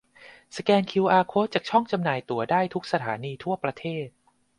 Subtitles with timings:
[0.57, 4.07] สแกนคิวอาร์โค้ดจากช่องจำหน่ายตั๋วได้ทุกสถานีทั่วประเทศ